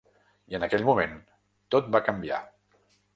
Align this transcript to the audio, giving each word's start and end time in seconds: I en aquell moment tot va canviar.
I 0.53 0.55
en 0.59 0.63
aquell 0.67 0.85
moment 0.87 1.13
tot 1.75 1.91
va 1.97 2.01
canviar. 2.09 2.41